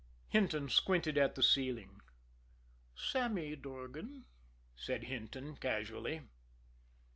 Hinton 0.29 0.67
squinted 0.67 1.15
at 1.19 1.35
the 1.35 1.43
ceiling. 1.43 2.01
"Sammy 2.95 3.55
Durgan," 3.55 4.25
said 4.75 5.03
Hinton 5.03 5.57
casually. 5.57 6.21